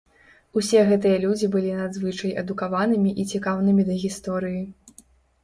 [0.59, 4.61] Усе гэтыя людзі былі надзвычай адукаванымі і цікаўнымі да гісторыі.